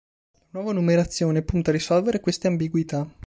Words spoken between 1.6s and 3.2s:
a risolvere queste ambiguità.